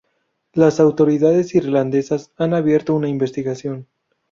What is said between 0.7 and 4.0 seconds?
autoridades irlandesas han abierto una investigación.